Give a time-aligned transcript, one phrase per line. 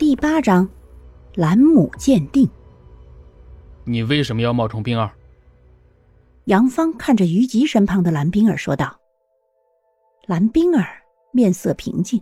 [0.00, 0.66] 第八章，
[1.34, 2.48] 兰姆鉴定。
[3.84, 5.10] 你为什么要冒充冰儿？
[6.46, 8.98] 杨芳看着于吉身旁的蓝冰儿说道。
[10.24, 10.86] 蓝冰儿
[11.32, 12.18] 面色平静，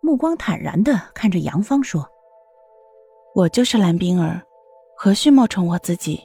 [0.00, 2.02] 目光坦然的看着杨芳说
[3.36, 4.40] ：“我就是蓝冰儿，
[4.96, 6.18] 何须冒充我自己？”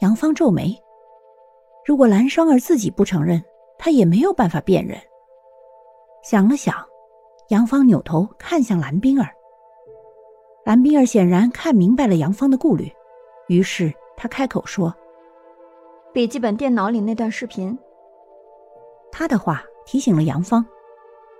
[0.00, 0.74] 杨芳皱眉。
[1.84, 3.44] 如果蓝双儿自己不承认，
[3.76, 4.98] 她也没有办法辨认。
[6.22, 6.74] 想了想，
[7.48, 9.28] 杨芳扭头看向蓝冰儿。
[10.64, 12.90] 蓝冰儿显然看明白了杨芳的顾虑，
[13.48, 14.94] 于是她开口说
[16.12, 17.78] ：“笔记本电脑里那段视频。”
[19.12, 20.64] 他的话提醒了杨芳。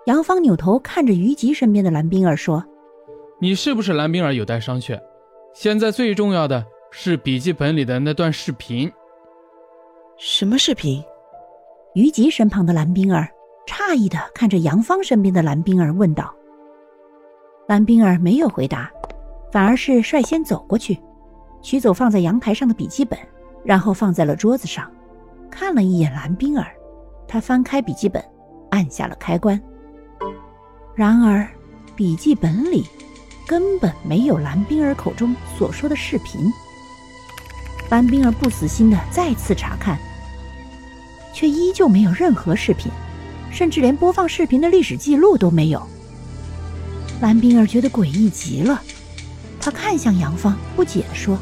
[0.06, 2.62] 杨芳扭头看着于吉身边的蓝冰儿说
[3.40, 5.00] ：“你是不是蓝冰儿有待商榷。
[5.54, 8.92] 现在最重要的是笔记本里的那段视频。”
[10.18, 11.02] 什么视频？
[11.94, 13.28] 于吉身旁的蓝冰儿
[13.66, 16.34] 诧异的看着杨芳身边的蓝冰儿问道。
[17.66, 18.90] 蓝冰儿没有回答，
[19.50, 20.98] 反而是率先走过去，
[21.62, 23.18] 取走放在阳台上的笔记本，
[23.64, 24.90] 然后放在了桌子上，
[25.50, 26.66] 看了一眼蓝冰儿，
[27.26, 28.22] 他翻开笔记本，
[28.70, 29.60] 按下了开关。
[30.94, 31.48] 然而，
[31.96, 32.84] 笔记本里
[33.46, 36.52] 根本没有蓝冰儿口中所说的视频。
[37.90, 39.98] 蓝冰儿不死心的再次查看，
[41.32, 42.92] 却依旧没有任何视频，
[43.54, 45.80] 甚至连播放视频的历史记录都没有。
[47.20, 48.82] 蓝冰儿觉得诡异极了，
[49.60, 51.38] 她看向杨芳，不解地说：“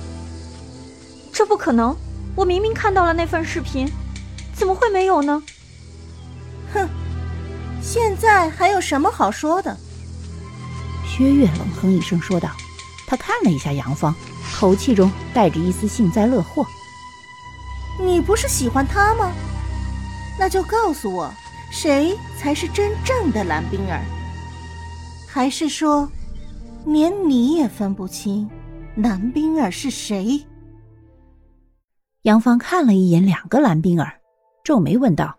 [1.33, 1.97] 这不可能！
[2.37, 3.91] 我明明看到了那份视频，
[4.55, 5.43] 怎么会没有呢？”
[6.75, 6.87] 哼，
[7.81, 9.75] 现在还有什么好说的？
[11.09, 12.51] 薛岳冷哼一声说道，
[13.07, 14.15] 他看了一下杨芳。
[14.55, 16.65] 口气中带着一丝幸灾乐祸。
[17.99, 19.33] 你不是喜欢他吗？
[20.39, 21.35] 那就告诉我，
[21.73, 23.99] 谁才是真正的蓝冰儿？
[25.27, 26.07] 还是说，
[26.85, 28.49] 连你也分不清
[28.97, 30.39] 蓝冰儿是谁？
[32.23, 34.21] 杨芳看了一眼两个蓝冰儿，
[34.63, 35.35] 皱眉问道：“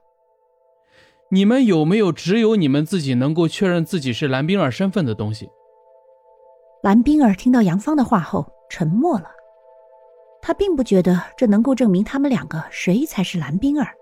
[1.30, 5.48] 你们有没有只有你们自己能够确认自己是蓝冰儿身份的东西？”
[6.82, 8.46] 蓝冰儿听到杨芳的话后。
[8.70, 9.30] 沉默了，
[10.42, 13.94] 他并不觉得这能够证明他们两个谁才是蓝冰儿。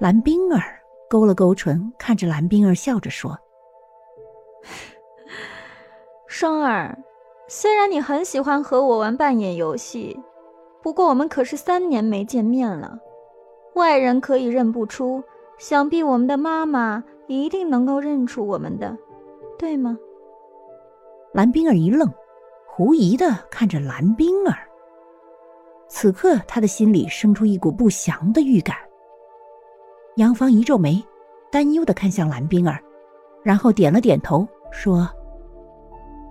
[0.00, 3.38] 蓝冰儿勾了勾唇，看着蓝冰儿笑着说
[6.26, 6.98] ：“双儿，
[7.48, 10.20] 虽然你很喜欢和我玩扮演游戏，
[10.82, 12.98] 不过我们可是三年没见面了，
[13.74, 15.22] 外人可以认不出，
[15.58, 18.96] 想必我们的妈妈一定能够认出我们的，
[19.58, 19.96] 对吗？”
[21.32, 22.10] 蓝冰儿一愣。
[22.68, 24.68] 狐疑的看着蓝冰儿，
[25.88, 28.76] 此刻他的心里生出一股不祥的预感。
[30.16, 31.04] 杨芳一皱眉，
[31.50, 32.80] 担忧的看向蓝冰儿，
[33.42, 35.06] 然后点了点头，说：“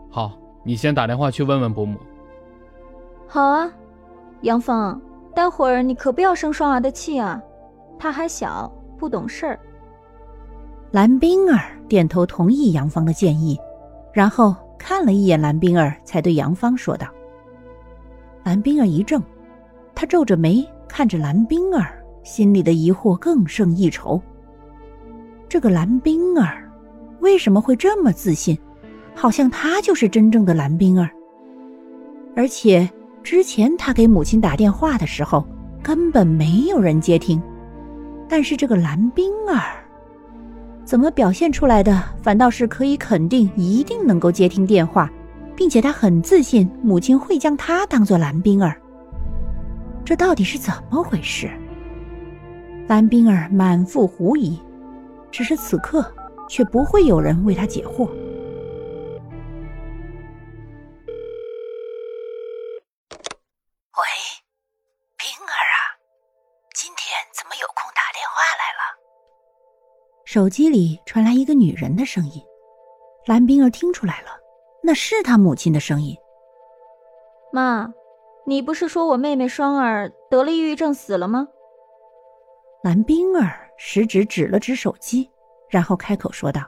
[0.10, 0.32] 好，
[0.64, 2.00] 你先打电话去问问伯母。
[3.30, 3.72] ”“好啊，
[4.42, 5.00] 杨芳，
[5.36, 7.40] 待会儿你可不要生双儿的气啊，
[8.00, 9.60] 他还小，不懂事儿。”
[10.90, 13.60] 蓝冰儿点头同意杨芳的建议，
[14.12, 14.56] 然后。
[14.78, 17.08] 看了一眼蓝冰儿，才对杨芳说道
[18.44, 19.20] ：“蓝冰儿一怔，
[19.96, 24.22] 她皱着眉看着蓝冰儿，心里的疑惑更胜一筹。
[25.48, 26.70] 这个蓝冰儿
[27.20, 28.58] 为什么会这么自信，
[29.14, 31.10] 好像她就是真正的蓝冰儿？
[32.36, 32.90] 而且
[33.24, 35.46] 之前她给母亲打电话的时候，
[35.84, 37.42] 根本没有人接听，
[38.28, 39.62] 但是这个蓝冰儿……”
[40.84, 42.04] 怎么表现出来的？
[42.22, 45.10] 反倒是可以肯定，一定能够接听电话，
[45.56, 48.76] 并且他很自信，母亲会将他当做蓝冰儿。
[50.04, 51.50] 这到底是怎么回事？
[52.88, 54.62] 蓝冰儿满腹狐疑，
[55.32, 56.06] 只是此刻
[56.48, 58.06] 却不会有人为他解惑。
[63.90, 64.06] 喂，
[65.18, 65.98] 冰儿啊，
[66.76, 68.86] 今天怎么有空打电话来了
[70.24, 72.40] 手机里传来一个女人的声音，
[73.26, 74.28] 蓝冰儿听出来了，
[74.84, 76.16] 那是她母亲的声音。
[77.52, 77.92] 妈，
[78.46, 81.48] 你不是说我妹妹双儿得了抑郁症死了吗？
[82.86, 85.28] 蓝冰儿食指指了指手机，
[85.68, 86.62] 然后开口说道：“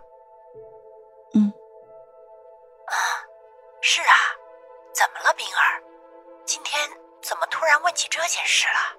[1.36, 1.44] 嗯，
[2.88, 2.98] 啊，
[3.82, 4.18] 是啊，
[4.92, 5.78] 怎么了，冰儿？
[6.44, 6.90] 今天
[7.22, 8.98] 怎么突然问起这件事了？”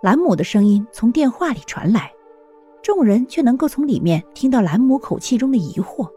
[0.00, 2.10] 兰母的声音从电话里传来。
[2.82, 6.10] 众人却能够从里面听到兰姆口气中的疑惑。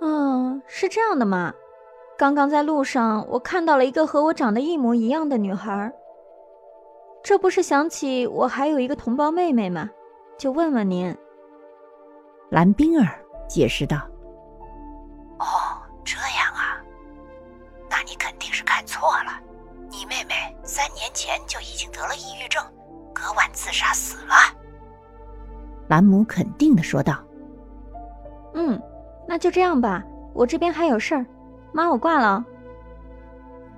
[0.00, 1.52] 嗯，是这样的嘛？
[2.16, 5.92] 刚刚在路上，我看到了一个和我长得一模一样的女孩。
[7.22, 9.88] 这不是想起我还有一个同胞妹妹吗？
[10.38, 11.14] 就问问您。”
[12.50, 13.06] 蓝冰儿
[13.48, 13.98] 解释道
[15.38, 15.44] ：“哦，
[16.04, 16.80] 这样啊，
[17.90, 19.40] 那你肯定是看错了。
[19.90, 22.62] 你妹妹三年前就已经得了抑郁症，
[23.12, 24.34] 隔晚自杀死了。”
[25.88, 27.18] 兰姆肯定的说道
[28.54, 28.80] ：“嗯，
[29.26, 31.26] 那就这样吧，我这边还有事儿，
[31.72, 32.44] 妈，我挂了。”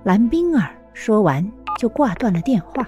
[0.03, 1.45] 蓝冰儿说完
[1.77, 2.87] 就挂断了电话。